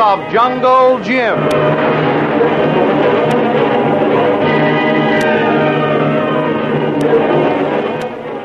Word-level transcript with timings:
of 0.00 0.32
Jungle 0.32 0.98
Jim. 1.04 1.38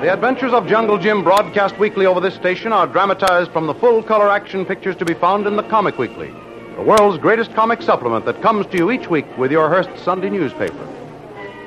The 0.01 0.11
Adventures 0.11 0.51
of 0.51 0.67
Jungle 0.67 0.97
Jim, 0.97 1.23
broadcast 1.23 1.79
weekly 1.79 2.05
over 2.05 2.19
this 2.19 2.35
station, 2.35 2.73
are 2.73 2.85
dramatized 2.85 3.51
from 3.51 3.67
the 3.67 3.73
full 3.73 4.03
color 4.03 4.29
action 4.29 4.65
pictures 4.65 4.97
to 4.97 5.05
be 5.05 5.13
found 5.13 5.47
in 5.47 5.55
the 5.55 5.63
Comic 5.63 5.97
Weekly, 5.97 6.33
the 6.75 6.81
world's 6.81 7.17
greatest 7.17 7.53
comic 7.53 7.81
supplement 7.81 8.25
that 8.25 8.41
comes 8.41 8.65
to 8.67 8.77
you 8.77 8.91
each 8.91 9.09
week 9.09 9.25
with 9.37 9.49
your 9.49 9.69
Hearst 9.69 10.03
Sunday 10.03 10.29
newspaper. 10.29 10.87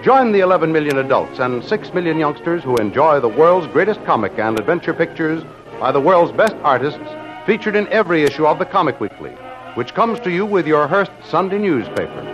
Join 0.03 0.33
the 0.33 0.41
11 0.41 0.71
million 0.71 0.99
adults 0.99 1.39
and 1.39 1.65
6 1.65 1.95
million 1.95 2.19
youngsters 2.19 2.63
who 2.63 2.77
enjoy 2.77 3.21
the 3.21 3.29
world's 3.29 3.67
greatest 3.69 4.05
comic 4.05 4.39
and 4.39 4.61
adventure 4.61 4.93
pictures 4.93 5.43
by 5.81 5.91
the 5.93 6.01
world's 6.01 6.33
best 6.33 6.57
artists 6.57 7.01
featured 7.47 7.75
in 7.75 7.89
every 7.89 8.23
issue 8.23 8.47
of 8.47 8.59
the 8.59 8.67
Comic 8.67 9.01
Weekly, 9.01 9.33
which 9.79 9.95
comes 9.95 10.19
to 10.19 10.29
you 10.33 10.45
with 10.45 10.67
your 10.67 10.89
Hearst 10.89 11.13
Sunday 11.31 11.57
newspaper. 11.57 12.25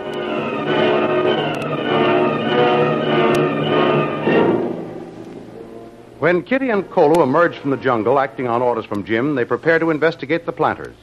When 6.17 6.41
Kitty 6.41 6.71
and 6.71 6.89
Kolu 6.89 7.21
emerge 7.21 7.55
from 7.59 7.69
the 7.69 7.77
jungle 7.77 8.17
acting 8.17 8.47
on 8.47 8.63
orders 8.63 8.85
from 8.85 9.05
Jim, 9.05 9.35
they 9.35 9.45
prepare 9.45 9.77
to 9.77 9.91
investigate 9.91 10.47
the 10.47 10.51
planters. 10.53 10.95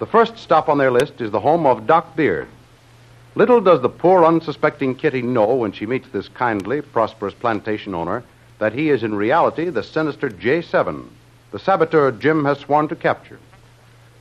The 0.00 0.06
first 0.06 0.36
stop 0.36 0.68
on 0.68 0.76
their 0.76 0.90
list 0.90 1.22
is 1.22 1.30
the 1.30 1.40
home 1.40 1.64
of 1.64 1.86
Doc 1.86 2.14
Beard. 2.14 2.48
Little 3.34 3.62
does 3.62 3.80
the 3.80 3.88
poor, 3.88 4.26
unsuspecting 4.26 4.94
Kitty 4.96 5.22
know 5.22 5.54
when 5.54 5.72
she 5.72 5.86
meets 5.86 6.10
this 6.10 6.28
kindly, 6.28 6.82
prosperous 6.82 7.32
plantation 7.32 7.94
owner 7.94 8.22
that 8.58 8.74
he 8.74 8.90
is 8.90 9.02
in 9.02 9.14
reality 9.14 9.70
the 9.70 9.82
sinister 9.82 10.28
J7, 10.28 11.08
the 11.52 11.58
saboteur 11.58 12.12
Jim 12.12 12.44
has 12.44 12.58
sworn 12.58 12.86
to 12.88 12.96
capture. 12.96 13.38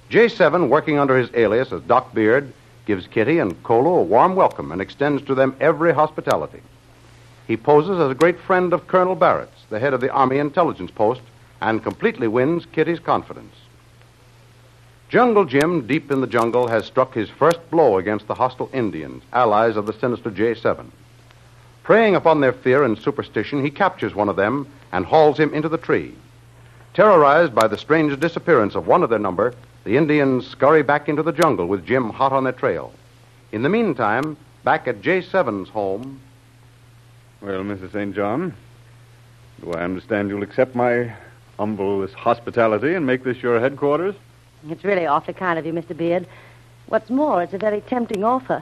J7, 0.09 0.69
working 0.69 0.97
under 0.97 1.17
his 1.17 1.29
alias 1.35 1.71
as 1.71 1.81
Doc 1.83 2.15
Beard, 2.15 2.51
gives 2.85 3.05
Kitty 3.05 3.37
and 3.37 3.61
Kolu 3.63 3.99
a 3.99 4.01
warm 4.01 4.35
welcome 4.35 4.71
and 4.71 4.81
extends 4.81 5.21
to 5.23 5.35
them 5.35 5.55
every 5.59 5.93
hospitality. 5.93 6.61
He 7.45 7.55
poses 7.55 7.99
as 7.99 8.09
a 8.09 8.15
great 8.15 8.39
friend 8.39 8.73
of 8.73 8.87
Colonel 8.87 9.15
Barrett's, 9.15 9.65
the 9.69 9.79
head 9.79 9.93
of 9.93 10.01
the 10.01 10.11
Army 10.11 10.39
Intelligence 10.39 10.89
Post, 10.89 11.21
and 11.61 11.83
completely 11.83 12.27
wins 12.27 12.65
Kitty's 12.65 12.99
confidence. 12.99 13.53
Jungle 15.09 15.45
Jim, 15.45 15.85
deep 15.85 16.11
in 16.11 16.21
the 16.21 16.27
jungle, 16.27 16.67
has 16.67 16.85
struck 16.85 17.13
his 17.13 17.29
first 17.29 17.59
blow 17.69 17.97
against 17.97 18.27
the 18.27 18.35
hostile 18.35 18.69
Indians, 18.73 19.23
allies 19.31 19.75
of 19.75 19.85
the 19.85 19.93
sinister 19.93 20.31
J7. 20.31 20.85
Preying 21.83 22.15
upon 22.15 22.41
their 22.41 22.53
fear 22.53 22.83
and 22.83 22.97
superstition, 22.97 23.63
he 23.63 23.71
captures 23.71 24.15
one 24.15 24.29
of 24.29 24.35
them 24.35 24.67
and 24.91 25.05
hauls 25.05 25.39
him 25.39 25.53
into 25.53 25.69
the 25.69 25.77
tree. 25.77 26.15
Terrorized 26.95 27.53
by 27.53 27.67
the 27.67 27.77
strange 27.77 28.19
disappearance 28.19 28.73
of 28.75 28.87
one 28.87 29.03
of 29.03 29.09
their 29.09 29.19
number, 29.19 29.53
the 29.83 29.97
Indians 29.97 30.45
scurry 30.47 30.83
back 30.83 31.07
into 31.09 31.23
the 31.23 31.31
jungle 31.31 31.67
with 31.67 31.85
Jim 31.85 32.09
hot 32.09 32.33
on 32.33 32.43
their 32.43 32.53
trail. 32.53 32.93
In 33.51 33.63
the 33.63 33.69
meantime, 33.69 34.37
back 34.63 34.87
at 34.87 35.01
J7's 35.01 35.69
home, 35.69 36.19
Well, 37.41 37.61
Mrs. 37.63 37.93
St. 37.93 38.13
John, 38.15 38.53
do 39.61 39.71
I 39.71 39.83
understand 39.83 40.29
you'll 40.29 40.43
accept 40.43 40.75
my 40.75 41.13
humble 41.57 42.05
hospitality 42.07 42.93
and 42.93 43.05
make 43.05 43.23
this 43.23 43.41
your 43.41 43.59
headquarters? 43.59 44.15
It's 44.69 44.83
really 44.83 45.05
awfully 45.05 45.33
kind 45.33 45.57
of 45.57 45.65
you, 45.65 45.73
Mr. 45.73 45.95
Beard. 45.95 46.27
What's 46.87 47.09
more, 47.09 47.41
it's 47.41 47.53
a 47.53 47.57
very 47.57 47.81
tempting 47.81 48.23
offer. 48.23 48.61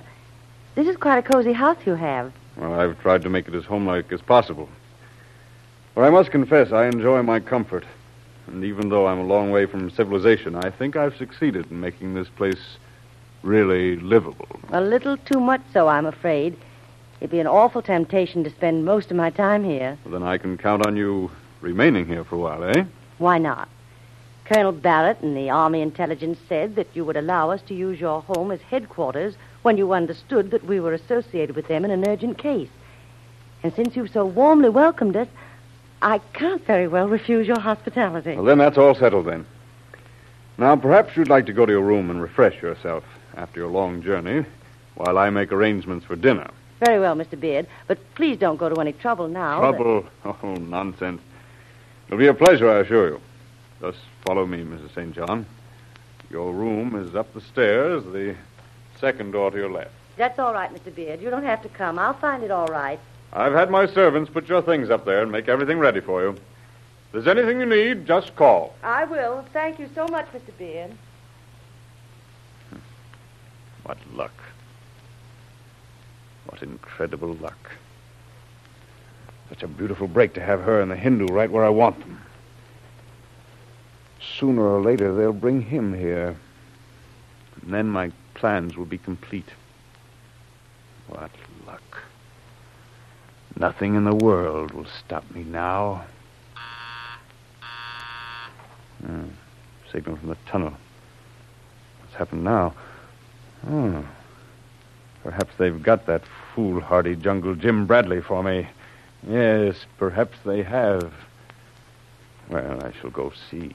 This 0.76 0.88
is 0.88 0.96
quite 0.98 1.18
a 1.18 1.24
cozy 1.24 1.54
house 1.54 1.78
you 1.86 1.96
have. 1.96 2.32
Well, 2.56 2.80
I've 2.80 3.00
tried 3.02 3.24
to 3.24 3.30
make 3.30 3.48
it 3.48 3.56
as 3.56 3.66
homelike 3.66 4.12
as 4.12 4.22
possible. 4.22 4.70
But 5.96 6.04
I 6.04 6.10
must 6.12 6.30
confess, 6.30 6.72
I 6.72 6.86
enjoy 6.86 7.24
my 7.24 7.40
comfort. 7.40 7.84
And 8.48 8.64
even 8.64 8.90
though 8.90 9.08
I'm 9.08 9.20
a 9.20 9.26
long 9.26 9.52
way 9.52 9.66
from 9.66 9.90
civilization, 9.92 10.56
I 10.56 10.70
think 10.70 10.96
I've 10.96 11.16
succeeded 11.18 11.70
in 11.70 11.80
making 11.80 12.14
this 12.14 12.30
place 12.30 12.78
really 13.44 13.98
livable. 13.98 14.48
A 14.70 14.82
little 14.82 15.18
too 15.18 15.40
much 15.40 15.62
so, 15.74 15.88
I'm 15.88 16.06
afraid. 16.06 16.58
It'd 17.20 17.32
be 17.32 17.40
an 17.40 17.48
awful 17.48 17.82
temptation 17.82 18.44
to 18.44 18.50
spend 18.50 18.86
most 18.86 19.12
of 19.12 19.18
my 19.18 19.30
time 19.30 19.64
here. 19.64 19.98
Well, 20.06 20.14
then 20.14 20.24
I 20.24 20.38
can 20.38 20.58
count 20.58 20.86
on 20.86 20.96
you 20.96 21.32
remaining 21.62 22.06
here 22.06 22.24
for 22.24 22.36
a 22.36 22.40
while, 22.40 22.64
eh? 22.64 22.84
Why 23.18 23.38
not? 23.38 23.70
Colonel 24.46 24.72
Barrett 24.72 25.20
and 25.22 25.36
the 25.36 25.50
Army 25.50 25.82
Intelligence 25.82 26.40
said 26.48 26.76
that 26.76 26.88
you 26.94 27.04
would 27.04 27.18
allow 27.18 27.50
us 27.50 27.62
to 27.64 27.74
use 27.74 28.00
your 28.00 28.22
home 28.22 28.52
as 28.52 28.62
headquarters 28.62 29.36
when 29.64 29.78
you 29.78 29.92
understood 29.92 30.52
that 30.52 30.64
we 30.64 30.80
were 30.80 30.94
associated 30.94 31.56
with 31.56 31.68
them 31.68 31.84
in 31.84 31.92
an 31.92 32.08
urgent 32.08 32.38
case. 32.38 32.70
And 33.64 33.74
since 33.74 33.96
you've 33.96 34.12
so 34.12 34.26
warmly 34.26 34.70
welcomed 34.70 35.18
us, 35.18 35.28
I 36.02 36.20
can't 36.34 36.64
very 36.66 36.88
well 36.88 37.08
refuse 37.08 37.48
your 37.48 37.60
hospitality. 37.60 38.36
Well, 38.36 38.46
then 38.46 38.60
that's 38.60 38.78
all 38.78 38.94
settled 38.96 39.26
then. 39.26 39.46
Now, 40.58 40.76
perhaps 40.76 41.16
you'd 41.16 41.30
like 41.30 41.46
to 41.48 41.54
go 41.54 41.66
to 41.66 41.72
your 41.72 41.82
room 41.82 42.10
and 42.10 42.22
refresh 42.22 42.62
yourself 42.62 43.04
after 43.36 43.60
your 43.60 43.70
long 43.70 44.02
journey 44.02 44.46
while 44.96 45.18
I 45.18 45.30
make 45.30 45.52
arrangements 45.52 46.06
for 46.06 46.16
dinner. 46.16 46.50
Very 46.80 47.00
well, 47.00 47.16
Mr. 47.16 47.40
Beard. 47.40 47.68
But 47.88 48.00
please 48.16 48.38
don't 48.38 48.58
go 48.58 48.70
to 48.70 48.80
any 48.82 48.94
trouble 48.94 49.28
now. 49.28 49.60
Trouble? 49.60 50.06
Oh, 50.26 50.56
nonsense. 50.56 51.22
It'll 52.08 52.20
be 52.20 52.28
a 52.28 52.34
pleasure, 52.34 52.70
I 52.70 52.80
assure 52.80 53.10
you. 53.10 53.22
Just 53.82 54.00
follow 54.26 54.46
me, 54.46 54.64
Mrs. 54.64 54.94
St. 54.94 55.14
John. 55.16 55.46
Your 56.30 56.54
room 56.54 56.96
is 56.96 57.16
up 57.16 57.34
the 57.34 57.42
stairs, 57.42 58.04
the 58.04 58.36
second 59.00 59.32
door 59.32 59.52
to 59.52 59.58
your 59.58 59.72
left. 59.72 59.92
That's 60.18 60.40
all 60.40 60.54
right, 60.54 60.74
Mr. 60.74 60.94
Beard. 60.94 61.22
You 61.22 61.30
don't 61.30 61.44
have 61.44 61.62
to 61.64 61.70
come. 61.70 62.00
I'll 62.00 62.14
find 62.14 62.44
it 62.44 62.52
all 62.52 62.68
right. 62.68 63.00
I've 63.34 63.54
had 63.54 63.70
my 63.70 63.86
servants 63.86 64.30
put 64.30 64.48
your 64.48 64.62
things 64.62 64.90
up 64.90 65.06
there 65.06 65.22
and 65.22 65.32
make 65.32 65.48
everything 65.48 65.80
ready 65.80 66.00
for 66.00 66.22
you. 66.22 66.30
If 66.30 67.12
there's 67.12 67.28
anything 67.28 67.60
you 67.60 67.66
need, 67.66 68.06
just 68.06 68.36
call. 68.36 68.76
I 68.84 69.06
will. 69.06 69.46
Thank 69.54 69.80
you 69.80 69.90
so 69.94 70.08
much, 70.08 70.28
Mr. 70.34 70.58
Beard. 70.58 70.94
What 73.84 73.98
luck. 74.14 74.34
What 76.46 76.62
incredible 76.62 77.34
luck. 77.36 77.72
Such 79.50 79.64
a 79.64 79.68
beautiful 79.68 80.08
break 80.08 80.34
to 80.34 80.42
have 80.42 80.62
her 80.64 80.82
and 80.82 80.92
the 80.92 80.98
Hindu 80.98 81.28
right 81.28 81.50
where 81.50 81.64
I 81.64 81.70
want 81.70 82.00
them. 82.00 82.22
Sooner 84.38 84.62
or 84.62 84.82
later, 84.82 85.16
they'll 85.16 85.32
bring 85.32 85.62
him 85.62 85.94
here. 85.94 86.36
And 87.62 87.74
then 87.74 87.88
my 87.88 88.12
plans 88.34 88.76
will 88.76 88.86
be 88.86 88.98
complete. 88.98 89.50
What 91.08 91.32
luck. 91.66 92.07
Nothing 93.60 93.96
in 93.96 94.04
the 94.04 94.14
world 94.14 94.72
will 94.72 94.86
stop 94.86 95.30
me 95.32 95.44
now. 95.44 96.06
Hmm. 99.04 99.30
Signal 99.92 100.18
from 100.18 100.30
the 100.30 100.38
tunnel. 100.46 100.74
What's 102.02 102.16
happened 102.16 102.44
now? 102.44 102.76
Oh. 103.68 104.06
Perhaps 105.24 105.56
they've 105.58 105.82
got 105.82 106.06
that 106.06 106.22
foolhardy 106.54 107.16
jungle 107.16 107.56
Jim 107.56 107.88
Bradley 107.88 108.22
for 108.22 108.44
me. 108.44 108.68
Yes, 109.28 109.76
perhaps 109.98 110.38
they 110.46 110.62
have. 110.62 111.12
Well, 112.50 112.84
I 112.84 112.92
shall 113.00 113.10
go 113.10 113.34
see. 113.50 113.74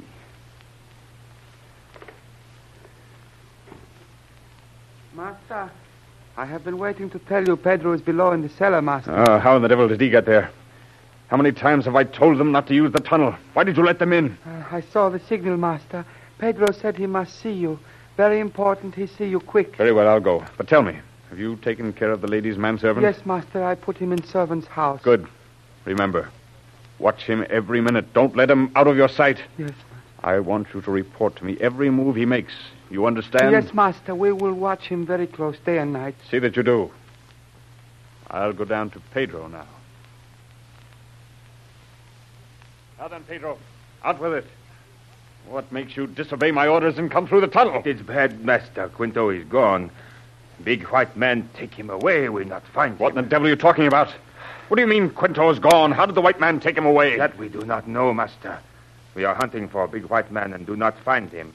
Master, 5.15 5.71
I 6.37 6.47
have 6.47 6.65
been 6.65 6.78
waiting 6.78 7.10
to 7.10 7.19
tell 7.19 7.47
you 7.47 7.56
Pedro 7.56 7.93
is 7.93 8.00
below 8.00 8.32
in 8.32 8.41
the 8.41 8.48
cellar, 8.48 8.81
Master. 8.81 9.12
Oh, 9.12 9.38
how 9.38 9.56
in 9.56 9.62
the 9.62 9.69
devil 9.69 9.87
did 9.87 10.00
he 10.00 10.09
get 10.09 10.25
there? 10.25 10.50
How 11.28 11.37
many 11.37 11.53
times 11.53 11.84
have 11.84 11.94
I 11.94 12.04
told 12.04 12.38
them 12.38 12.53
not 12.53 12.66
to 12.69 12.75
use 12.75 12.93
the 12.93 13.00
tunnel? 13.00 13.34
Why 13.53 13.65
did 13.65 13.76
you 13.76 13.84
let 13.84 13.98
them 13.98 14.12
in? 14.12 14.37
Uh, 14.47 14.65
I 14.71 14.81
saw 14.81 15.10
the 15.10 15.21
signal, 15.21 15.56
Master. 15.56 16.04
Pedro 16.38 16.72
said 16.72 16.97
he 16.97 17.06
must 17.06 17.38
see 17.41 17.53
you. 17.53 17.78
Very 18.16 18.41
important 18.41 18.94
he 18.94 19.06
see 19.06 19.26
you 19.26 19.41
quick. 19.41 19.76
Very 19.76 19.92
well, 19.92 20.09
I'll 20.09 20.21
go. 20.21 20.44
But 20.56 20.69
tell 20.69 20.82
me, 20.82 20.98
have 21.31 21.38
you 21.38 21.56
taken 21.56 21.92
care 21.92 22.10
of 22.10 22.22
the 22.22 22.28
lady's 22.28 22.56
manservant? 22.56 23.04
Yes, 23.04 23.25
Master, 23.26 23.62
I 23.62 23.75
put 23.75 23.98
him 23.98 24.12
in 24.12 24.25
servant's 24.25 24.66
house. 24.66 25.00
Good. 25.03 25.26
Remember, 25.84 26.30
watch 26.98 27.24
him 27.24 27.47
every 27.51 27.80
minute. 27.80 28.12
Don't 28.15 28.36
let 28.36 28.51
him 28.51 28.72
out 28.74 28.86
of 28.86 28.97
your 28.97 29.09
sight. 29.09 29.39
Yes, 29.59 29.71
Master. 29.71 29.86
I 30.24 30.39
want 30.41 30.68
you 30.72 30.80
to 30.83 30.91
report 30.91 31.36
to 31.36 31.45
me 31.45 31.59
every 31.60 31.91
move 31.91 32.16
he 32.16 32.27
makes. 32.27 32.53
You 32.92 33.06
understand? 33.06 33.53
Yes, 33.53 33.72
Master, 33.72 34.15
we 34.15 34.33
will 34.33 34.53
watch 34.53 34.83
him 34.83 35.06
very 35.06 35.27
close 35.27 35.56
day 35.65 35.78
and 35.78 35.94
night. 35.94 36.15
See 36.30 36.39
that 36.39 36.54
you 36.56 36.62
do. 36.62 36.91
I'll 38.30 38.53
go 38.53 38.66
down 38.66 38.91
to 38.91 39.00
Pedro 39.15 39.48
now. 39.48 39.66
Now 42.98 43.09
then, 43.09 43.24
Pedro, 43.24 43.56
out 44.04 44.21
with 44.21 44.34
it. 44.34 44.44
What 45.48 45.72
makes 45.72 45.97
you 45.97 46.06
disobey 46.06 46.50
my 46.50 46.68
orders 46.68 46.98
and 46.98 47.10
come 47.10 47.27
through 47.27 47.41
the 47.41 47.47
tunnel? 47.47 47.80
It's 47.86 48.03
bad, 48.03 48.44
Master. 48.44 48.91
Quinto 48.91 49.30
is 49.30 49.44
gone. 49.44 49.91
Big 50.62 50.84
white 50.89 51.16
man 51.16 51.48
take 51.54 51.72
him 51.72 51.89
away. 51.89 52.28
We 52.28 52.44
not 52.44 52.62
find 52.74 52.92
him. 52.92 52.98
What 52.98 53.16
in 53.16 53.22
the 53.22 53.22
devil 53.22 53.47
are 53.47 53.50
you 53.50 53.56
talking 53.56 53.86
about? 53.86 54.09
What 54.68 54.77
do 54.77 54.83
you 54.83 54.86
mean 54.86 55.09
Quinto's 55.09 55.59
gone? 55.59 55.92
How 55.92 56.04
did 56.04 56.15
the 56.15 56.21
white 56.21 56.41
man 56.41 56.60
take 56.60 56.77
him 56.77 56.84
away? 56.84 57.16
That 57.16 57.39
we 57.39 57.48
do 57.48 57.62
not 57.62 57.89
know, 57.89 58.12
Master. 58.12 58.59
We 59.15 59.24
are 59.24 59.34
hunting 59.34 59.66
for 59.66 59.83
a 59.83 59.89
big 59.89 60.04
white 60.04 60.30
man 60.30 60.53
and 60.53 60.66
do 60.66 60.77
not 60.77 60.98
find 60.98 61.30
him. 61.30 61.54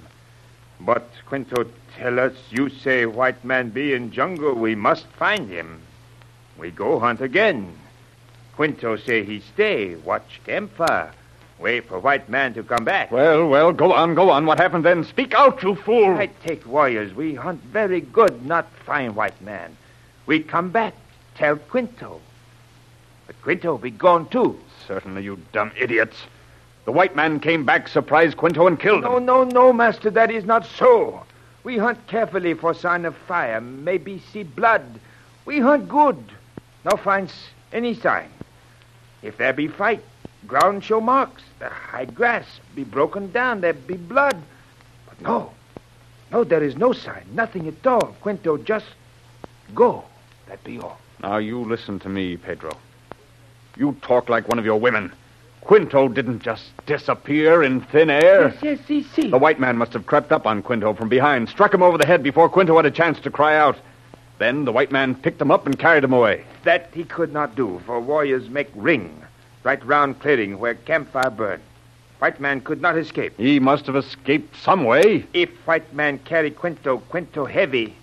But 0.79 1.09
Quinto 1.25 1.65
tell 1.97 2.19
us 2.19 2.33
you 2.49 2.69
say 2.69 3.05
white 3.05 3.43
man 3.43 3.69
be 3.69 3.93
in 3.93 4.11
jungle, 4.11 4.53
we 4.53 4.75
must 4.75 5.05
find 5.07 5.49
him. 5.49 5.81
We 6.57 6.71
go 6.71 6.99
hunt 6.99 7.21
again. 7.21 7.75
Quinto 8.55 8.95
say 8.95 9.23
he 9.23 9.39
stay, 9.39 9.95
watch 9.95 10.41
campfire. 10.45 11.11
Wait 11.59 11.87
for 11.87 11.99
white 11.99 12.29
man 12.29 12.53
to 12.53 12.63
come 12.63 12.85
back. 12.85 13.11
Well, 13.11 13.47
well, 13.47 13.73
go 13.73 13.91
on, 13.91 14.13
go 14.13 14.29
on. 14.29 14.45
What 14.45 14.59
happened 14.59 14.85
then? 14.85 15.03
Speak 15.03 15.33
out, 15.33 15.63
you 15.63 15.73
fool. 15.73 16.15
I 16.15 16.27
take 16.45 16.67
warriors. 16.67 17.13
We 17.15 17.33
hunt 17.33 17.61
very 17.63 18.01
good, 18.01 18.45
not 18.45 18.69
find 18.85 19.15
white 19.15 19.41
man. 19.41 19.75
We 20.27 20.41
come 20.41 20.69
back, 20.69 20.93
tell 21.35 21.55
Quinto. 21.55 22.21
But 23.25 23.41
Quinto 23.41 23.77
be 23.79 23.89
gone 23.89 24.29
too. 24.29 24.59
Certainly, 24.87 25.23
you 25.23 25.39
dumb 25.51 25.71
idiots. 25.75 26.17
The 26.87 26.93
white 26.93 27.17
man 27.17 27.41
came 27.41 27.65
back, 27.65 27.89
surprised 27.89 28.37
Quinto, 28.37 28.65
and 28.65 28.79
killed 28.79 29.03
him. 29.03 29.11
No, 29.11 29.19
no, 29.19 29.43
no, 29.43 29.73
master. 29.73 30.09
That 30.09 30.31
is 30.31 30.45
not 30.45 30.65
so. 30.65 31.21
We 31.65 31.77
hunt 31.77 32.07
carefully 32.07 32.53
for 32.53 32.73
sign 32.73 33.03
of 33.03 33.13
fire, 33.13 33.59
maybe 33.59 34.19
see 34.31 34.43
blood. 34.43 34.85
We 35.43 35.59
hunt 35.59 35.89
good. 35.89 36.17
No 36.85 36.95
finds 36.95 37.33
any 37.73 37.93
sign. 37.93 38.29
If 39.21 39.35
there 39.35 39.51
be 39.51 39.67
fight, 39.67 40.01
ground 40.47 40.81
show 40.81 41.01
marks. 41.01 41.43
The 41.59 41.67
high 41.67 42.05
grass 42.05 42.45
be 42.73 42.85
broken 42.85 43.33
down. 43.33 43.59
There 43.59 43.73
be 43.73 43.97
blood. 43.97 44.41
But 45.09 45.19
no, 45.19 45.51
no, 46.31 46.45
there 46.45 46.63
is 46.63 46.77
no 46.77 46.93
sign. 46.93 47.25
Nothing 47.33 47.67
at 47.67 47.85
all. 47.85 48.15
Quinto 48.21 48.55
just 48.59 48.85
go. 49.75 50.05
That 50.47 50.63
be 50.63 50.79
all. 50.79 51.01
Now, 51.21 51.35
you 51.35 51.59
listen 51.59 51.99
to 51.99 52.07
me, 52.07 52.37
Pedro. 52.37 52.71
You 53.75 53.97
talk 54.01 54.29
like 54.29 54.47
one 54.47 54.57
of 54.57 54.63
your 54.63 54.79
women. 54.79 55.11
Quinto 55.67 56.07
didn't 56.07 56.41
just 56.41 56.63
disappear 56.85 57.61
in 57.61 57.81
thin 57.81 58.09
air. 58.09 58.47
Yes, 58.47 58.63
yes, 58.63 58.79
see, 58.87 59.03
see. 59.03 59.29
The 59.29 59.37
white 59.37 59.59
man 59.59 59.77
must 59.77 59.91
have 59.91 60.05
crept 60.05 60.31
up 60.31 60.47
on 60.47 60.63
Quinto 60.63 60.93
from 60.93 61.09
behind, 61.09 61.49
struck 61.49 61.73
him 61.73 61.83
over 61.83 61.97
the 61.97 62.07
head 62.07 62.23
before 62.23 62.47
Quinto 62.47 62.77
had 62.77 62.85
a 62.85 62.91
chance 62.91 63.19
to 63.19 63.29
cry 63.29 63.57
out. 63.57 63.77
Then 64.37 64.63
the 64.63 64.71
white 64.71 64.93
man 64.93 65.13
picked 65.13 65.41
him 65.41 65.51
up 65.51 65.65
and 65.65 65.77
carried 65.77 66.05
him 66.05 66.13
away. 66.13 66.45
That 66.63 66.89
he 66.93 67.03
could 67.03 67.33
not 67.33 67.55
do, 67.55 67.81
for 67.85 67.99
warriors 67.99 68.49
make 68.49 68.69
ring 68.75 69.21
right 69.65 69.85
round 69.85 70.21
clearing 70.21 70.57
where 70.57 70.75
campfire 70.75 71.29
burn. 71.29 71.61
White 72.19 72.39
man 72.39 72.61
could 72.61 72.81
not 72.81 72.97
escape. 72.97 73.33
He 73.35 73.59
must 73.59 73.87
have 73.87 73.97
escaped 73.97 74.55
some 74.55 74.85
way. 74.85 75.25
If 75.33 75.49
white 75.67 75.93
man 75.93 76.19
carry 76.19 76.49
Quinto, 76.49 76.99
Quinto 77.09 77.43
heavy, 77.43 77.93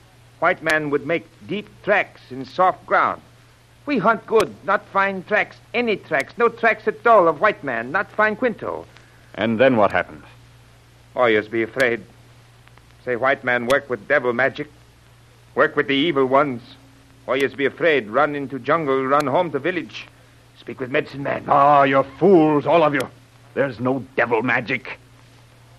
white 0.40 0.62
man 0.62 0.90
would 0.90 1.06
make 1.06 1.26
deep 1.46 1.66
tracks 1.82 2.20
in 2.30 2.44
soft 2.44 2.84
ground. 2.84 3.22
We 3.86 3.98
hunt 3.98 4.26
good, 4.26 4.54
not 4.64 4.86
find 4.86 5.26
tracks, 5.26 5.56
any 5.74 5.96
tracks, 5.96 6.32
no 6.38 6.48
tracks 6.48 6.88
at 6.88 7.06
all 7.06 7.28
of 7.28 7.40
white 7.40 7.62
man, 7.62 7.92
not 7.92 8.10
find 8.10 8.38
Quinto. 8.38 8.86
And 9.34 9.60
then 9.60 9.76
what 9.76 9.92
happened? 9.92 10.22
Warriors 11.14 11.48
be 11.48 11.62
afraid. 11.62 12.02
Say 13.04 13.16
white 13.16 13.44
man 13.44 13.66
work 13.66 13.90
with 13.90 14.08
devil 14.08 14.32
magic, 14.32 14.70
work 15.54 15.76
with 15.76 15.88
the 15.88 15.94
evil 15.94 16.24
ones. 16.24 16.62
Warriors 17.26 17.54
be 17.54 17.66
afraid, 17.66 18.08
run 18.08 18.34
into 18.34 18.58
jungle, 18.58 19.04
run 19.04 19.26
home 19.26 19.50
to 19.52 19.58
village. 19.58 20.06
Speak 20.58 20.80
with 20.80 20.90
medicine 20.90 21.22
man. 21.22 21.44
Ah, 21.48 21.82
you're 21.82 22.04
fools, 22.18 22.66
all 22.66 22.82
of 22.82 22.94
you. 22.94 23.06
There's 23.52 23.80
no 23.80 24.02
devil 24.16 24.42
magic. 24.42 24.98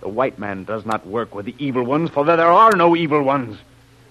The 0.01 0.09
white 0.09 0.37
man 0.37 0.63
does 0.63 0.85
not 0.85 1.07
work 1.07 1.33
with 1.33 1.47
the 1.47 1.55
evil 1.57 1.83
ones, 1.83 2.11
for 2.11 2.23
there 2.23 2.39
are 2.39 2.75
no 2.75 2.95
evil 2.95 3.23
ones. 3.23 3.57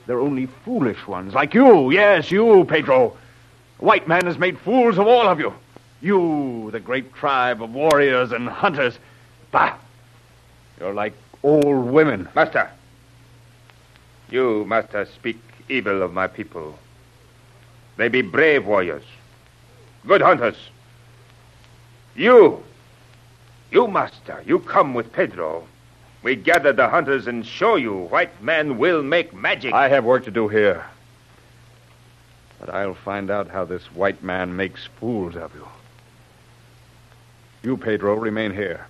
They're 0.06 0.20
only 0.20 0.46
foolish 0.46 1.06
ones, 1.06 1.32
like 1.34 1.54
you. 1.54 1.90
Yes, 1.92 2.30
you, 2.32 2.64
Pedro. 2.64 3.16
White 3.78 4.08
man 4.08 4.26
has 4.26 4.38
made 4.38 4.58
fools 4.58 4.98
of 4.98 5.06
all 5.06 5.28
of 5.28 5.38
you. 5.38 5.52
You, 6.00 6.70
the 6.70 6.80
great 6.80 7.14
tribe 7.14 7.62
of 7.62 7.72
warriors 7.72 8.32
and 8.32 8.48
hunters. 8.48 8.98
Bah! 9.50 9.76
You're 10.78 10.94
like 10.94 11.14
old 11.42 11.86
women. 11.86 12.28
Master, 12.34 12.70
you, 14.30 14.64
master, 14.66 15.06
speak 15.06 15.38
evil 15.68 16.02
of 16.02 16.12
my 16.12 16.26
people. 16.26 16.78
They 17.96 18.08
be 18.08 18.22
brave 18.22 18.66
warriors, 18.66 19.04
good 20.06 20.20
hunters. 20.20 20.56
You, 22.16 22.62
you, 23.70 23.88
master, 23.88 24.42
you 24.46 24.58
come 24.60 24.94
with 24.94 25.12
Pedro. 25.12 25.66
We 26.22 26.36
gather 26.36 26.72
the 26.72 26.88
hunters 26.88 27.26
and 27.26 27.44
show 27.44 27.76
you 27.76 28.06
white 28.06 28.42
man 28.42 28.78
will 28.78 29.02
make 29.02 29.34
magic. 29.34 29.74
I 29.74 29.88
have 29.88 30.04
work 30.04 30.24
to 30.24 30.30
do 30.30 30.48
here. 30.48 30.84
But 32.64 32.74
I'll 32.74 32.94
find 32.94 33.30
out 33.30 33.50
how 33.50 33.66
this 33.66 33.84
white 33.92 34.22
man 34.22 34.56
makes 34.56 34.86
fools 34.98 35.36
of 35.36 35.54
you. 35.54 35.68
You, 37.62 37.76
Pedro, 37.76 38.14
remain 38.14 38.52
here. 38.52 38.86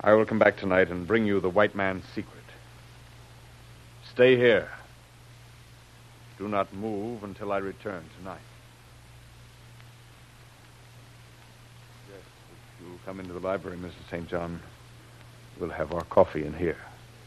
I 0.00 0.12
will 0.12 0.24
come 0.24 0.38
back 0.38 0.56
tonight 0.56 0.88
and 0.88 1.04
bring 1.04 1.26
you 1.26 1.40
the 1.40 1.50
white 1.50 1.74
man's 1.74 2.04
secret. 2.14 2.44
Stay 4.08 4.36
here. 4.36 4.68
Do 6.38 6.46
not 6.46 6.72
move 6.72 7.24
until 7.24 7.50
I 7.50 7.58
return 7.58 8.04
tonight. 8.18 8.38
Yes, 12.08 12.20
if 12.20 12.86
you'll 12.86 13.00
come 13.04 13.18
into 13.18 13.32
the 13.32 13.40
library, 13.40 13.78
Mrs. 13.78 14.08
St. 14.10 14.28
John, 14.28 14.60
we'll 15.58 15.70
have 15.70 15.92
our 15.92 16.04
coffee 16.04 16.46
in 16.46 16.54
here. 16.54 16.78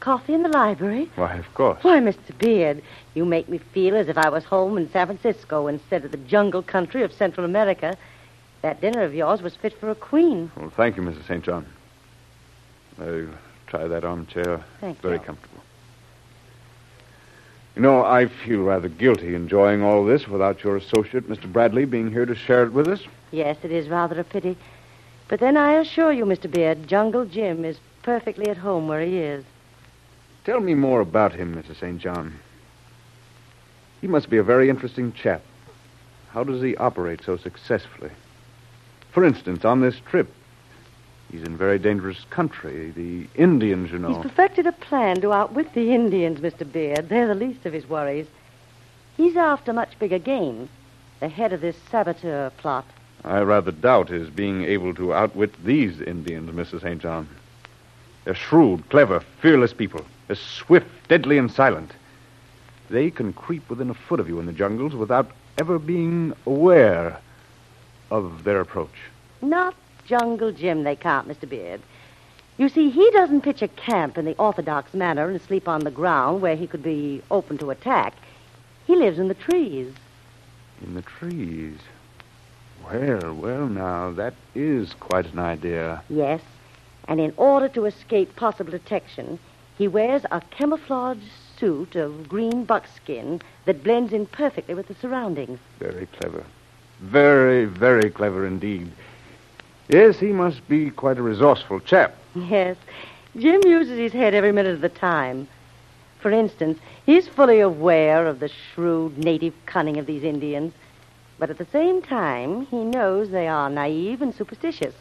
Coffee 0.01 0.33
in 0.33 0.42
the 0.42 0.50
library? 0.50 1.09
Why, 1.15 1.36
of 1.36 1.53
course. 1.53 1.83
Why, 1.83 2.00
Mr. 2.00 2.36
Beard, 2.38 2.81
you 3.13 3.24
make 3.24 3.48
me 3.48 3.59
feel 3.59 3.95
as 3.95 4.09
if 4.09 4.18
I 4.18 4.30
was 4.30 4.44
home 4.44 4.77
in 4.77 4.89
San 4.92 5.06
Francisco 5.06 5.68
instead 5.68 6.03
of 6.03 6.12
the 6.12 6.18
jungle 6.18 6.63
country 6.63 7.03
of 7.03 7.13
Central 7.13 7.45
America. 7.45 7.95
That 8.63 8.81
dinner 8.81 9.03
of 9.03 9.13
yours 9.13 9.44
was 9.44 9.56
fit 9.56 9.80
for 9.80 9.92
a 9.92 9.95
queen. 9.95 10.51
Well, 10.56 10.71
thank 10.75 10.98
you, 10.98 11.03
Mrs. 11.03 11.27
St. 11.27 11.44
John. 11.44 11.68
Uh, 13.00 13.21
try 13.68 13.88
that 13.88 14.03
armchair. 14.03 14.65
Thank 14.80 15.00
Very 15.01 15.13
you. 15.13 15.19
Very 15.19 15.19
comfortable. 15.19 15.62
You 17.75 17.83
know, 17.83 18.03
I 18.03 18.25
feel 18.27 18.63
rather 18.63 18.89
guilty 18.89 19.36
enjoying 19.36 19.83
all 19.83 20.03
this 20.03 20.27
without 20.27 20.63
your 20.63 20.77
associate, 20.77 21.30
Mr. 21.30 21.51
Bradley, 21.51 21.86
being 21.86 22.12
here 22.12 22.25
to 22.25 22.36
share 22.36 22.63
it 22.63 22.74
with 22.74 22.88
us. 22.88 23.01
Yes, 23.30 23.57
it 23.63 23.71
is 23.71 23.88
rather 23.88 24.19
a 24.19 24.24
pity. 24.24 24.57
But 25.27 25.39
then 25.39 25.57
I 25.57 25.74
assure 25.74 26.12
you, 26.12 26.25
Mr. 26.25 26.50
Beard, 26.51 26.88
Jungle 26.88 27.25
Jim 27.25 27.63
is 27.63 27.77
perfectly 28.01 28.48
at 28.50 28.57
home 28.57 28.88
where 28.88 29.01
he 29.06 29.19
is. 29.19 29.45
Tell 30.43 30.59
me 30.59 30.73
more 30.73 31.01
about 31.01 31.33
him, 31.33 31.55
Mrs. 31.55 31.79
St. 31.79 31.99
John. 31.99 32.39
He 34.01 34.07
must 34.07 34.29
be 34.29 34.38
a 34.38 34.43
very 34.43 34.69
interesting 34.69 35.13
chap. 35.13 35.43
How 36.31 36.43
does 36.43 36.61
he 36.61 36.75
operate 36.77 37.21
so 37.23 37.38
successfully? 37.38 38.09
For 39.11 39.23
instance, 39.23 39.63
on 39.65 39.81
this 39.81 39.99
trip, 40.09 40.33
he's 41.31 41.43
in 41.43 41.57
very 41.57 41.77
dangerous 41.77 42.25
country. 42.31 42.91
The 42.91 43.27
Indians, 43.35 43.91
you 43.91 43.99
know. 43.99 44.15
He's 44.15 44.31
perfected 44.31 44.65
a 44.65 44.71
plan 44.71 45.21
to 45.21 45.31
outwit 45.31 45.73
the 45.75 45.93
Indians, 45.93 46.39
Mr. 46.39 46.69
Beard. 46.69 47.09
They're 47.09 47.27
the 47.27 47.35
least 47.35 47.65
of 47.67 47.73
his 47.73 47.88
worries. 47.88 48.25
He's 49.17 49.35
after 49.35 49.73
much 49.73 49.99
bigger 49.99 50.17
game, 50.17 50.69
the 51.19 51.27
head 51.27 51.53
of 51.53 51.61
this 51.61 51.75
saboteur 51.91 52.49
plot. 52.57 52.85
I 53.23 53.41
rather 53.41 53.71
doubt 53.71 54.09
his 54.09 54.31
being 54.31 54.63
able 54.63 54.95
to 54.95 55.13
outwit 55.13 55.63
these 55.63 56.01
Indians, 56.01 56.50
Mrs. 56.50 56.81
St. 56.81 57.00
John. 57.00 57.29
They're 58.24 58.33
shrewd, 58.33 58.89
clever, 58.89 59.19
fearless 59.41 59.74
people. 59.74 60.03
They're 60.31 60.38
swift, 60.38 60.88
deadly, 61.09 61.38
and 61.38 61.51
silent. 61.51 61.91
They 62.89 63.11
can 63.11 63.33
creep 63.33 63.69
within 63.69 63.89
a 63.89 63.93
foot 63.93 64.21
of 64.21 64.29
you 64.29 64.39
in 64.39 64.45
the 64.45 64.53
jungles 64.53 64.95
without 64.95 65.29
ever 65.57 65.77
being 65.77 66.31
aware 66.45 67.19
of 68.09 68.45
their 68.45 68.61
approach. 68.61 68.95
Not 69.41 69.75
Jungle 70.05 70.53
Jim, 70.53 70.85
they 70.85 70.95
can't, 70.95 71.27
Mr. 71.27 71.50
Beard. 71.50 71.81
You 72.57 72.69
see, 72.69 72.89
he 72.89 73.11
doesn't 73.11 73.41
pitch 73.41 73.61
a 73.61 73.67
camp 73.67 74.17
in 74.17 74.23
the 74.23 74.38
orthodox 74.38 74.93
manner 74.93 75.29
and 75.29 75.41
sleep 75.41 75.67
on 75.67 75.81
the 75.81 75.91
ground 75.91 76.41
where 76.41 76.55
he 76.55 76.65
could 76.65 76.81
be 76.81 77.21
open 77.29 77.57
to 77.57 77.69
attack. 77.69 78.13
He 78.88 78.95
lives 78.95 79.19
in 79.19 79.27
the 79.27 79.33
trees. 79.33 79.93
In 80.81 80.93
the 80.93 81.01
trees. 81.01 81.77
Well, 82.85 83.33
well, 83.33 83.67
now, 83.67 84.11
that 84.11 84.35
is 84.55 84.93
quite 84.93 85.25
an 85.33 85.39
idea. 85.39 86.03
Yes, 86.09 86.39
and 87.09 87.19
in 87.19 87.33
order 87.35 87.67
to 87.67 87.83
escape 87.83 88.38
possible 88.38 88.71
detection, 88.71 89.38
he 89.81 89.88
wears 89.88 90.21
a 90.29 90.39
camouflage 90.51 91.17
suit 91.57 91.95
of 91.95 92.29
green 92.29 92.63
buckskin 92.65 93.41
that 93.65 93.83
blends 93.83 94.13
in 94.13 94.27
perfectly 94.27 94.75
with 94.75 94.88
the 94.88 94.93
surroundings. 94.93 95.57
Very 95.79 96.05
clever. 96.05 96.43
Very, 97.00 97.65
very 97.65 98.11
clever 98.11 98.45
indeed. 98.45 98.91
Yes, 99.89 100.19
he 100.19 100.33
must 100.33 100.67
be 100.67 100.91
quite 100.91 101.17
a 101.17 101.23
resourceful 101.23 101.79
chap. 101.79 102.15
Yes, 102.35 102.77
Jim 103.35 103.59
uses 103.65 103.97
his 103.97 104.13
head 104.13 104.35
every 104.35 104.51
minute 104.51 104.75
of 104.75 104.81
the 104.81 104.89
time. 104.89 105.47
For 106.19 106.29
instance, 106.29 106.77
he's 107.07 107.27
fully 107.27 107.59
aware 107.59 108.27
of 108.27 108.39
the 108.39 108.50
shrewd 108.50 109.17
native 109.17 109.55
cunning 109.65 109.97
of 109.97 110.05
these 110.05 110.23
Indians, 110.23 110.73
but 111.39 111.50
at 111.50 111.57
the 111.57 111.65
same 111.65 112.03
time, 112.03 112.67
he 112.67 112.83
knows 112.83 113.31
they 113.31 113.47
are 113.47 113.67
naive 113.67 114.21
and 114.21 114.35
superstitious, 114.35 114.93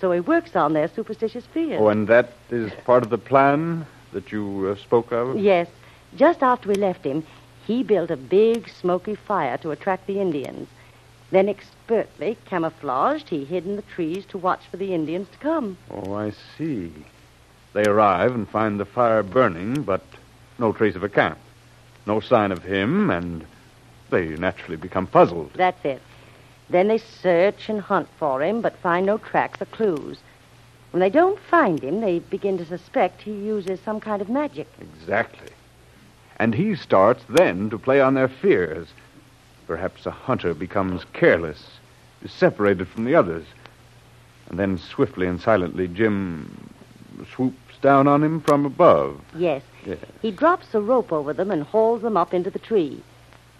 so 0.00 0.10
he 0.10 0.20
works 0.20 0.56
on 0.56 0.72
their 0.72 0.88
superstitious 0.88 1.44
fears. 1.52 1.82
Oh, 1.82 1.88
and 1.88 2.08
that 2.08 2.32
is 2.50 2.72
part 2.86 3.02
of 3.02 3.10
the 3.10 3.18
plan 3.18 3.86
that 4.12 4.32
you 4.32 4.68
uh, 4.68 4.82
spoke 4.82 5.12
of? 5.12 5.38
Yes, 5.38 5.68
just 6.16 6.42
after 6.42 6.68
we 6.68 6.74
left 6.74 7.04
him, 7.04 7.24
he 7.66 7.82
built 7.82 8.10
a 8.10 8.16
big 8.16 8.68
smoky 8.68 9.14
fire 9.14 9.56
to 9.58 9.70
attract 9.70 10.06
the 10.06 10.20
Indians. 10.20 10.68
Then, 11.30 11.48
expertly 11.48 12.36
camouflaged, 12.44 13.28
he 13.28 13.44
hid 13.44 13.64
in 13.64 13.76
the 13.76 13.82
trees 13.82 14.26
to 14.26 14.38
watch 14.38 14.60
for 14.70 14.76
the 14.76 14.92
Indians 14.92 15.28
to 15.30 15.38
come. 15.38 15.78
Oh, 15.90 16.12
I 16.12 16.32
see. 16.58 16.92
They 17.72 17.84
arrive 17.84 18.34
and 18.34 18.48
find 18.48 18.78
the 18.78 18.84
fire 18.84 19.22
burning, 19.22 19.82
but 19.82 20.02
no 20.58 20.72
trace 20.72 20.94
of 20.94 21.02
a 21.02 21.08
camp. 21.08 21.38
No 22.06 22.20
sign 22.20 22.52
of 22.52 22.62
him, 22.62 23.10
and 23.10 23.46
they 24.10 24.28
naturally 24.28 24.76
become 24.76 25.06
puzzled. 25.06 25.52
That's 25.54 25.82
it. 25.84 26.02
Then 26.68 26.88
they 26.88 26.98
search 26.98 27.68
and 27.68 27.80
hunt 27.80 28.08
for 28.18 28.42
him, 28.42 28.60
but 28.60 28.76
find 28.78 29.06
no 29.06 29.16
tracks 29.18 29.62
or 29.62 29.66
clues. 29.66 30.18
When 30.92 31.00
they 31.00 31.08
don't 31.08 31.38
find 31.38 31.82
him, 31.82 32.02
they 32.02 32.18
begin 32.18 32.58
to 32.58 32.66
suspect 32.66 33.22
he 33.22 33.32
uses 33.32 33.80
some 33.80 33.98
kind 33.98 34.20
of 34.20 34.28
magic. 34.28 34.68
Exactly. 34.78 35.48
And 36.36 36.54
he 36.54 36.74
starts 36.74 37.24
then 37.30 37.70
to 37.70 37.78
play 37.78 38.02
on 38.02 38.12
their 38.12 38.28
fears. 38.28 38.88
Perhaps 39.66 40.04
a 40.04 40.10
hunter 40.10 40.52
becomes 40.52 41.06
careless, 41.14 41.78
is 42.22 42.30
separated 42.30 42.88
from 42.88 43.06
the 43.06 43.14
others. 43.14 43.46
And 44.50 44.58
then 44.58 44.76
swiftly 44.76 45.26
and 45.26 45.40
silently, 45.40 45.88
Jim 45.88 46.68
swoops 47.34 47.78
down 47.80 48.06
on 48.06 48.22
him 48.22 48.42
from 48.42 48.66
above. 48.66 49.18
Yes. 49.34 49.62
Yes. 49.86 49.98
He 50.20 50.30
drops 50.30 50.74
a 50.74 50.80
rope 50.82 51.10
over 51.10 51.32
them 51.32 51.50
and 51.50 51.62
hauls 51.62 52.02
them 52.02 52.18
up 52.18 52.34
into 52.34 52.50
the 52.50 52.58
tree. 52.58 53.02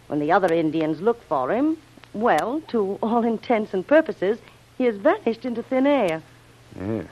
When 0.09 0.21
the 0.21 0.33
other 0.33 0.53
Indians 0.53 1.01
look 1.01 1.23
for 1.29 1.51
him, 1.51 1.79
well, 2.12 2.61
to 2.69 2.99
all 3.03 3.25
intents 3.25 3.73
and 3.73 3.87
purposes, 3.87 4.39
he 4.77 4.85
has 4.85 4.97
vanished 4.97 5.47
into 5.47 5.62
thin 5.62 5.87
air. 5.87 6.23
Yes. 6.81 7.07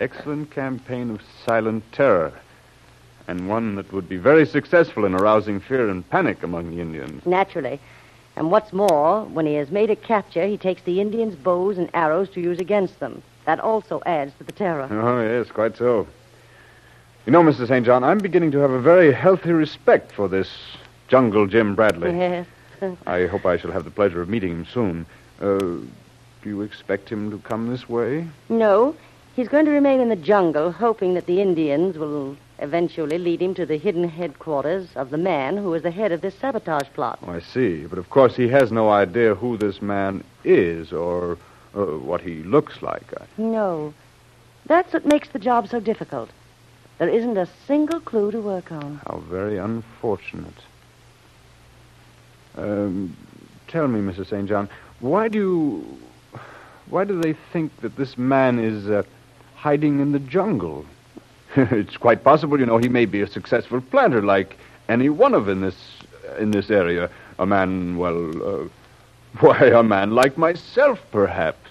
Excellent 0.00 0.50
campaign 0.50 1.10
of 1.10 1.20
silent 1.46 1.84
terror. 1.92 2.32
And 3.28 3.48
one 3.48 3.76
that 3.76 3.92
would 3.92 4.08
be 4.08 4.16
very 4.16 4.44
successful 4.46 5.04
in 5.04 5.14
arousing 5.14 5.60
fear 5.60 5.88
and 5.88 6.08
panic 6.10 6.42
among 6.42 6.70
the 6.70 6.80
Indians. 6.80 7.24
Naturally. 7.24 7.78
And 8.34 8.50
what's 8.50 8.72
more, 8.72 9.24
when 9.24 9.46
he 9.46 9.54
has 9.54 9.70
made 9.70 9.90
a 9.90 9.96
capture, 9.96 10.46
he 10.46 10.56
takes 10.56 10.82
the 10.82 11.00
Indians' 11.00 11.36
bows 11.36 11.78
and 11.78 11.88
arrows 11.94 12.30
to 12.30 12.40
use 12.40 12.58
against 12.58 12.98
them. 12.98 13.22
That 13.44 13.60
also 13.60 14.02
adds 14.06 14.32
to 14.38 14.44
the 14.44 14.52
terror. 14.52 14.88
Oh, 14.90 15.20
yes, 15.20 15.50
quite 15.50 15.76
so. 15.76 16.06
You 17.26 17.32
know, 17.32 17.42
Mr. 17.42 17.68
St. 17.68 17.84
John, 17.86 18.02
I'm 18.02 18.18
beginning 18.18 18.50
to 18.52 18.58
have 18.58 18.70
a 18.70 18.80
very 18.80 19.12
healthy 19.12 19.52
respect 19.52 20.12
for 20.12 20.28
this 20.28 20.48
Jungle 21.08 21.46
Jim 21.46 21.74
Bradley. 21.74 22.16
Yes. 22.16 22.46
I 23.06 23.26
hope 23.26 23.46
I 23.46 23.56
shall 23.56 23.70
have 23.70 23.84
the 23.84 23.90
pleasure 23.90 24.20
of 24.20 24.28
meeting 24.28 24.50
him 24.50 24.66
soon. 24.66 25.06
Uh, 25.40 25.86
do 26.42 26.48
you 26.48 26.62
expect 26.62 27.08
him 27.08 27.30
to 27.30 27.38
come 27.38 27.70
this 27.70 27.88
way? 27.88 28.26
No, 28.48 28.94
he's 29.34 29.48
going 29.48 29.64
to 29.64 29.70
remain 29.70 30.00
in 30.00 30.08
the 30.08 30.16
jungle, 30.16 30.72
hoping 30.72 31.14
that 31.14 31.26
the 31.26 31.40
Indians 31.40 31.96
will 31.96 32.36
eventually 32.58 33.18
lead 33.18 33.42
him 33.42 33.54
to 33.54 33.66
the 33.66 33.76
hidden 33.76 34.08
headquarters 34.08 34.88
of 34.94 35.10
the 35.10 35.18
man 35.18 35.56
who 35.56 35.74
is 35.74 35.82
the 35.82 35.90
head 35.90 36.12
of 36.12 36.20
this 36.20 36.34
sabotage 36.34 36.88
plot. 36.94 37.18
Oh, 37.22 37.32
I 37.32 37.40
see. 37.40 37.86
But 37.86 37.98
of 37.98 38.10
course, 38.10 38.36
he 38.36 38.48
has 38.48 38.70
no 38.70 38.90
idea 38.90 39.34
who 39.34 39.56
this 39.56 39.82
man 39.82 40.22
is 40.44 40.92
or 40.92 41.38
uh, 41.74 41.84
what 41.84 42.20
he 42.20 42.42
looks 42.42 42.82
like. 42.82 43.04
I... 43.20 43.24
No. 43.36 43.94
That's 44.66 44.92
what 44.92 45.06
makes 45.06 45.28
the 45.30 45.38
job 45.38 45.68
so 45.68 45.80
difficult. 45.80 46.30
There 46.98 47.08
isn't 47.08 47.36
a 47.36 47.48
single 47.66 48.00
clue 48.00 48.30
to 48.30 48.40
work 48.40 48.70
on. 48.70 49.00
How 49.06 49.18
very 49.28 49.58
unfortunate. 49.58 50.54
Um, 52.56 53.16
tell 53.66 53.88
me, 53.88 54.00
Mrs. 54.00 54.28
St. 54.28 54.48
John, 54.48 54.68
why 55.00 55.28
do 55.28 55.38
you. 55.38 55.98
Why 56.88 57.04
do 57.04 57.20
they 57.20 57.34
think 57.52 57.80
that 57.80 57.96
this 57.96 58.18
man 58.18 58.58
is 58.58 58.88
uh, 58.88 59.02
hiding 59.56 60.00
in 60.00 60.12
the 60.12 60.18
jungle? 60.18 60.84
it's 61.56 61.96
quite 61.96 62.24
possible, 62.24 62.58
you 62.58 62.66
know, 62.66 62.78
he 62.78 62.88
may 62.88 63.04
be 63.04 63.20
a 63.20 63.26
successful 63.26 63.80
planter 63.80 64.22
like 64.22 64.56
any 64.88 65.08
one 65.08 65.34
of 65.34 65.48
in 65.48 65.60
this 65.60 65.76
in 66.38 66.50
this 66.50 66.70
area. 66.70 67.10
A 67.38 67.46
man, 67.46 67.98
well, 67.98 68.42
uh, 68.42 68.68
why, 69.40 69.58
a 69.66 69.82
man 69.82 70.12
like 70.12 70.38
myself, 70.38 71.00
perhaps. 71.10 71.68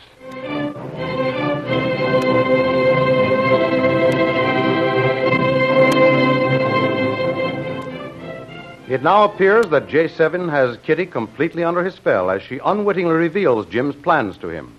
It 8.92 9.04
now 9.04 9.24
appears 9.24 9.68
that 9.70 9.88
J7 9.88 10.50
has 10.50 10.76
Kitty 10.84 11.06
completely 11.06 11.64
under 11.64 11.82
his 11.82 11.96
spell 11.96 12.30
as 12.30 12.42
she 12.42 12.60
unwittingly 12.66 13.14
reveals 13.14 13.66
Jim's 13.68 13.96
plans 13.96 14.38
to 14.40 14.50
him. 14.50 14.76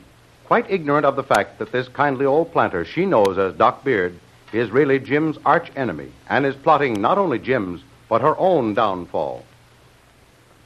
Quite 0.53 0.71
ignorant 0.71 1.07
of 1.07 1.17
the 1.17 1.23
fact 1.23 1.59
that 1.61 1.73
this 1.73 1.89
kindly 1.89 2.27
old 2.27 2.53
planter 2.53 2.85
she 2.85 3.07
knows 3.07 3.39
as 3.39 3.55
Doc 3.55 3.85
Beard 3.85 4.19
is 4.53 4.71
really 4.71 4.99
Jim's 4.99 5.39
arch 5.47 5.73
enemy 5.77 6.13
and 6.29 6.45
is 6.45 6.55
plotting 6.57 7.01
not 7.01 7.17
only 7.17 7.39
Jim's, 7.39 7.81
but 8.07 8.21
her 8.21 8.37
own 8.37 8.75
downfall. 8.75 9.47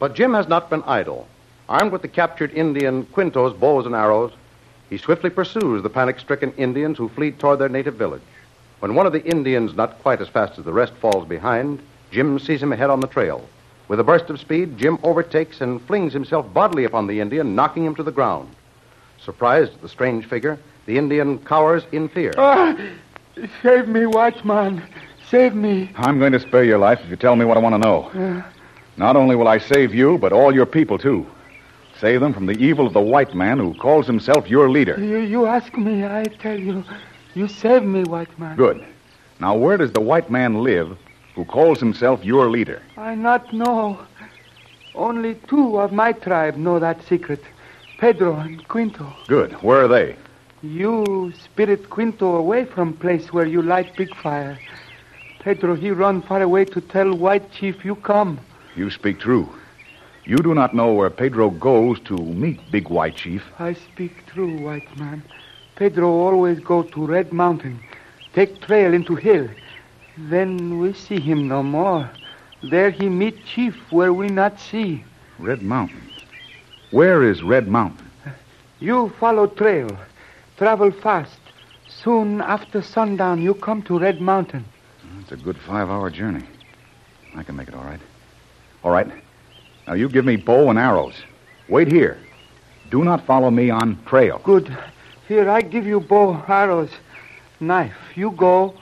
But 0.01 0.17
Jim 0.17 0.35
has 0.35 0.49
not 0.49 0.71
been 0.71 0.83
idle. 0.89 1.29
Armed 1.69 1.93
with 1.93 2.03
the 2.03 2.09
captured 2.09 2.53
Indian 2.53 3.05
Quinto's 3.05 3.53
bows 3.53 3.87
and 3.87 3.95
arrows, 3.95 4.33
he 4.91 4.99
swiftly 4.99 5.31
pursues 5.31 5.85
the 5.85 5.89
panic 5.89 6.19
stricken 6.19 6.53
Indians 6.55 6.99
who 6.99 7.09
flee 7.09 7.31
toward 7.31 7.61
their 7.61 7.69
native 7.69 7.95
village. 7.95 8.23
When 8.81 8.97
one 8.97 9.07
of 9.07 9.13
the 9.13 9.25
Indians, 9.25 9.77
not 9.77 10.03
quite 10.03 10.21
as 10.21 10.27
fast 10.27 10.59
as 10.59 10.65
the 10.65 10.73
rest, 10.73 10.95
falls 10.95 11.29
behind, 11.29 11.81
Jim 12.11 12.41
sees 12.41 12.61
him 12.61 12.73
ahead 12.73 12.91
on 12.91 12.99
the 12.99 13.07
trail. 13.07 13.49
With 13.87 14.01
a 14.01 14.05
burst 14.05 14.31
of 14.31 14.41
speed, 14.41 14.79
Jim 14.79 14.99
overtakes 15.05 15.61
and 15.61 15.81
flings 15.83 16.13
himself 16.13 16.53
bodily 16.53 16.87
upon 16.87 17.07
the 17.07 17.21
Indian, 17.21 17.55
knocking 17.55 17.85
him 17.85 17.95
to 17.95 18.03
the 18.03 18.11
ground. 18.11 18.49
Surprised 19.27 19.75
at 19.75 19.83
the 19.83 19.89
strange 19.89 20.25
figure, 20.27 20.57
the 20.87 20.97
Indian 20.97 21.41
cowers 21.41 21.83
in 21.91 22.09
fear. 22.09 22.33
Ah, 22.39 22.77
save 23.61 23.89
me, 23.89 24.07
watchman. 24.07 24.81
Save 25.29 25.53
me. 25.53 25.91
I'm 25.97 26.21
going 26.21 26.31
to 26.31 26.39
spare 26.39 26.63
your 26.63 26.79
life 26.79 27.01
if 27.03 27.11
you 27.11 27.17
tell 27.17 27.35
me 27.35 27.45
what 27.45 27.57
I 27.57 27.61
want 27.61 27.75
to 27.75 27.79
know. 27.81 28.45
Not 28.97 29.17
only 29.17 29.35
will 29.35 29.49
I 29.49 29.59
save 29.59 29.93
you, 29.93 30.17
but 30.19 30.33
all 30.33 30.55
your 30.55 30.65
people, 30.65 30.97
too. 30.97 31.27
Save 31.99 32.21
them 32.21 32.33
from 32.33 32.47
the 32.47 32.57
evil 32.59 32.87
of 32.87 32.93
the 32.93 33.01
white 33.01 33.35
man 33.35 33.59
who 33.59 33.75
calls 33.75 34.07
himself 34.07 34.49
your 34.49 34.71
leader. 34.71 34.97
You, 34.97 35.19
you 35.19 35.47
ask 35.47 35.77
me, 35.77 36.05
I 36.05 36.23
tell 36.23 36.59
you. 36.59 36.85
You 37.35 37.49
save 37.49 37.83
me, 37.83 38.05
white 38.05 38.39
man. 38.39 38.57
Good. 38.57 38.87
Now, 39.41 39.57
where 39.57 39.77
does 39.77 39.91
the 39.91 40.01
white 40.01 40.31
man 40.31 40.63
live 40.63 40.97
who 41.35 41.45
calls 41.45 41.81
himself 41.81 42.25
your 42.25 42.49
leader? 42.49 42.81
I 42.97 43.17
not 43.17 43.53
know. 43.53 43.99
Only 44.95 45.35
two 45.49 45.81
of 45.81 45.93
my 45.93 46.13
tribe 46.13 46.57
know 46.57 46.79
that 46.79 47.03
secret. 47.09 47.43
Pedro 47.99 48.37
and 48.37 48.67
Quinto. 48.69 49.13
Good. 49.27 49.53
Where 49.63 49.85
are 49.85 49.89
they? 49.89 50.17
You 50.63 51.33
spirit 51.45 51.89
Quinto 51.89 52.37
away 52.37 52.65
from 52.65 52.93
place 52.93 53.33
where 53.33 53.47
you 53.47 53.63
light 53.63 53.97
big 53.97 54.15
fire. 54.17 54.59
Pedro, 55.41 55.75
he 55.75 55.91
run 55.91 56.23
far 56.23 56.43
away 56.43 56.65
to 56.67 56.81
tell 56.81 57.15
white 57.15 57.51
chief 57.53 57.85
you 57.85 57.95
come. 57.95 58.39
You 58.75 58.91
speak 58.91 59.21
true. 59.21 59.49
You 60.25 60.39
do 60.39 60.55
not 60.55 60.75
know 60.75 60.93
where 60.93 61.09
Pedro 61.09 61.51
goes 61.51 62.01
to 62.01 62.17
meet 62.17 62.59
Big 62.73 62.91
White 62.91 63.15
Chief. 63.15 63.45
I 63.61 63.75
speak 63.75 64.27
true, 64.27 64.59
white 64.59 64.99
man. 64.99 65.23
Pedro 65.77 66.11
always 66.11 66.59
go 66.59 66.83
to 66.83 67.07
Red 67.07 67.33
Mountain, 67.33 67.79
take 68.33 68.61
trail 68.61 68.93
into 68.93 69.15
hill. 69.15 69.49
Then 70.19 70.81
we 70.81 70.95
see 70.95 71.21
him 71.21 71.47
no 71.47 71.63
more. 71.63 72.11
There 72.71 72.91
he 72.91 73.09
meet 73.09 73.45
chief 73.45 73.77
where 73.91 74.13
we 74.13 74.27
not 74.29 74.59
see. 74.59 75.05
Red 75.39 75.63
Mountain. 75.63 76.03
Where 76.93 77.25
is 77.25 77.43
Red 77.43 77.67
Mountain? 77.67 78.09
You 78.79 79.13
follow 79.19 79.49
trail, 79.49 79.91
travel 80.57 80.93
fast. 80.93 81.39
Soon 81.89 82.41
after 82.41 82.81
sundown, 82.81 83.43
you 83.43 83.55
come 83.55 83.83
to 83.85 83.99
Red 83.99 84.21
Mountain. 84.21 84.65
It's 85.21 85.33
a 85.33 85.37
good 85.37 85.57
five 85.57 85.89
hour 85.89 86.11
journey. 86.11 86.45
I 87.35 87.43
can 87.43 87.57
make 87.57 87.69
it 87.69 87.75
all 87.75 87.83
right. 87.83 88.01
All 88.85 88.93
right. 88.93 89.09
Now 89.87 89.95
you 89.95 90.09
give 90.09 90.25
me 90.25 90.37
bow 90.37 90.71
and 90.71 90.79
arrows. 90.79 91.15
Wait 91.69 91.89
here. 91.89 92.19
Do 92.91 93.03
not 93.03 93.27
follow 93.27 93.51
me 93.51 93.71
on 93.71 93.99
trail. 94.05 94.41
Good. 94.45 94.77
Here, 95.27 95.51
I 95.51 95.63
give 95.63 95.87
you 95.87 95.99
bow, 95.99 96.41
arrows, 96.47 96.91
knife. 97.59 97.97
You 98.15 98.31
go. 98.31 98.75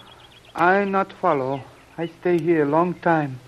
I 0.54 0.84
not 0.84 1.10
follow. 1.14 1.62
I 1.96 2.08
stay 2.20 2.38
here 2.38 2.64
a 2.64 2.68
long 2.68 2.94
time. 2.94 3.40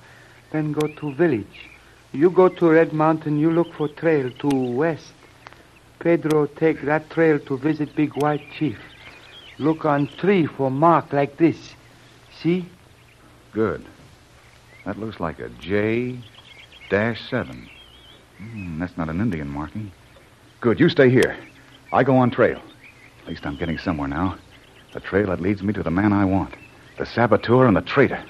Then 0.50 0.72
go 0.72 0.88
to 0.88 1.12
village. 1.12 1.68
You 2.16 2.30
go 2.30 2.48
to 2.48 2.70
Red 2.70 2.94
Mountain. 2.94 3.38
You 3.38 3.50
look 3.50 3.74
for 3.74 3.88
trail 3.88 4.30
to 4.38 4.48
west. 4.48 5.12
Pedro 5.98 6.46
take 6.46 6.80
that 6.86 7.10
trail 7.10 7.38
to 7.40 7.58
visit 7.58 7.94
Big 7.94 8.16
White 8.16 8.40
Chief. 8.58 8.78
Look 9.58 9.84
on 9.84 10.06
tree 10.06 10.46
for 10.46 10.70
mark 10.70 11.12
like 11.12 11.36
this. 11.36 11.74
See? 12.40 12.64
Good. 13.52 13.84
That 14.86 14.98
looks 14.98 15.20
like 15.20 15.40
a 15.40 15.50
J 15.60 16.18
dash 16.88 17.20
seven. 17.28 17.68
Hmm, 18.38 18.78
that's 18.78 18.96
not 18.96 19.10
an 19.10 19.20
Indian 19.20 19.48
marking. 19.48 19.92
Good. 20.62 20.80
You 20.80 20.88
stay 20.88 21.10
here. 21.10 21.36
I 21.92 22.02
go 22.02 22.16
on 22.16 22.30
trail. 22.30 22.62
At 23.24 23.28
least 23.28 23.44
I'm 23.44 23.56
getting 23.56 23.76
somewhere 23.76 24.08
now. 24.08 24.38
The 24.94 25.00
trail 25.00 25.26
that 25.26 25.42
leads 25.42 25.62
me 25.62 25.74
to 25.74 25.82
the 25.82 25.90
man 25.90 26.14
I 26.14 26.24
want. 26.24 26.54
The 26.96 27.04
saboteur 27.04 27.66
and 27.66 27.76
the 27.76 27.82
traitor. 27.82 28.24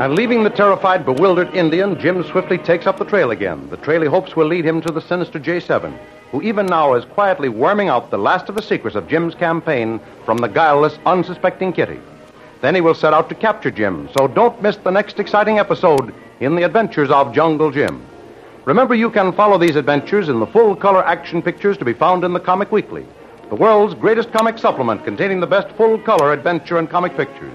And 0.00 0.14
leaving 0.14 0.42
the 0.42 0.48
terrified, 0.48 1.04
bewildered 1.04 1.54
Indian, 1.54 2.00
Jim 2.00 2.24
swiftly 2.24 2.56
takes 2.56 2.86
up 2.86 2.96
the 2.96 3.04
trail 3.04 3.32
again. 3.32 3.68
The 3.68 3.76
trail 3.76 4.00
he 4.00 4.08
hopes 4.08 4.34
will 4.34 4.46
lead 4.46 4.64
him 4.64 4.80
to 4.80 4.90
the 4.90 5.02
sinister 5.02 5.38
J7, 5.38 5.94
who 6.30 6.40
even 6.40 6.64
now 6.64 6.94
is 6.94 7.04
quietly 7.04 7.50
worming 7.50 7.90
out 7.90 8.10
the 8.10 8.16
last 8.16 8.48
of 8.48 8.54
the 8.54 8.62
secrets 8.62 8.96
of 8.96 9.06
Jim's 9.08 9.34
campaign 9.34 10.00
from 10.24 10.38
the 10.38 10.48
guileless, 10.48 10.98
unsuspecting 11.04 11.74
Kitty. 11.74 12.00
Then 12.62 12.74
he 12.74 12.80
will 12.80 12.94
set 12.94 13.12
out 13.12 13.28
to 13.28 13.34
capture 13.34 13.70
Jim, 13.70 14.08
so 14.16 14.26
don't 14.26 14.62
miss 14.62 14.78
the 14.78 14.90
next 14.90 15.20
exciting 15.20 15.58
episode 15.58 16.14
in 16.40 16.54
the 16.54 16.62
adventures 16.62 17.10
of 17.10 17.34
Jungle 17.34 17.70
Jim. 17.70 18.02
Remember, 18.64 18.94
you 18.94 19.10
can 19.10 19.34
follow 19.34 19.58
these 19.58 19.76
adventures 19.76 20.30
in 20.30 20.40
the 20.40 20.46
full 20.46 20.74
color 20.74 21.04
action 21.04 21.42
pictures 21.42 21.76
to 21.76 21.84
be 21.84 21.92
found 21.92 22.24
in 22.24 22.32
the 22.32 22.40
Comic 22.40 22.72
Weekly, 22.72 23.04
the 23.50 23.54
world's 23.54 23.92
greatest 23.92 24.32
comic 24.32 24.56
supplement 24.56 25.04
containing 25.04 25.40
the 25.40 25.46
best 25.46 25.68
full 25.76 25.98
color 25.98 26.32
adventure 26.32 26.78
and 26.78 26.88
comic 26.88 27.14
pictures. 27.18 27.52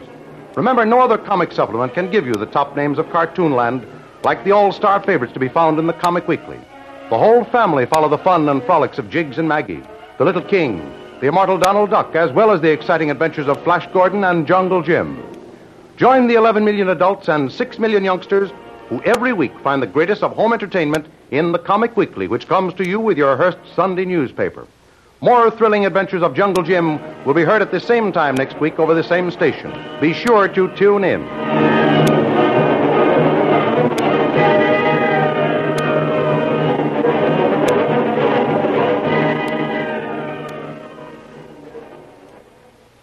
Remember, 0.55 0.85
no 0.85 1.01
other 1.01 1.17
comic 1.17 1.51
supplement 1.51 1.93
can 1.93 2.09
give 2.09 2.25
you 2.25 2.33
the 2.33 2.45
top 2.45 2.77
names 2.77 2.97
of 2.97 3.07
Cartoonland 3.07 3.85
like 4.23 4.43
the 4.45 4.51
all 4.51 4.71
star 4.71 5.03
favorites 5.03 5.33
to 5.33 5.39
be 5.39 5.49
found 5.49 5.77
in 5.79 5.85
the 5.85 5.93
Comic 5.93 6.27
Weekly. 6.29 6.59
The 7.09 7.17
whole 7.17 7.43
family 7.43 7.85
follow 7.85 8.07
the 8.07 8.17
fun 8.17 8.47
and 8.47 8.63
frolics 8.63 8.97
of 8.97 9.09
Jiggs 9.09 9.37
and 9.37 9.49
Maggie, 9.49 9.83
the 10.17 10.23
Little 10.23 10.41
King, 10.41 10.79
the 11.19 11.27
immortal 11.27 11.57
Donald 11.57 11.89
Duck, 11.89 12.15
as 12.15 12.31
well 12.31 12.51
as 12.51 12.61
the 12.61 12.71
exciting 12.71 13.11
adventures 13.11 13.47
of 13.47 13.61
Flash 13.63 13.85
Gordon 13.91 14.23
and 14.23 14.47
Jungle 14.47 14.81
Jim. 14.81 15.21
Join 15.97 16.27
the 16.27 16.35
11 16.35 16.63
million 16.63 16.89
adults 16.89 17.27
and 17.27 17.51
6 17.51 17.79
million 17.79 18.03
youngsters 18.03 18.51
who 18.87 19.01
every 19.03 19.33
week 19.33 19.57
find 19.59 19.81
the 19.81 19.87
greatest 19.87 20.23
of 20.23 20.31
home 20.33 20.53
entertainment 20.53 21.07
in 21.31 21.51
the 21.51 21.59
Comic 21.59 21.97
Weekly, 21.97 22.27
which 22.27 22.47
comes 22.47 22.73
to 22.75 22.87
you 22.87 22.99
with 22.99 23.17
your 23.17 23.35
Hearst 23.35 23.57
Sunday 23.75 24.05
newspaper. 24.05 24.67
More 25.25 25.49
thrilling 25.49 25.87
adventures 25.87 26.21
of 26.21 26.35
Jungle 26.35 26.61
Jim 26.61 26.99
will 27.25 27.33
be 27.33 27.41
heard 27.41 27.63
at 27.63 27.71
the 27.71 27.79
same 27.79 28.11
time 28.11 28.35
next 28.35 28.59
week 28.59 28.77
over 28.77 28.93
the 28.93 29.03
same 29.03 29.31
station. 29.31 29.73
Be 29.99 30.13
sure 30.13 30.47
to 30.47 30.71
tune 30.75 31.03
in. 31.03 31.74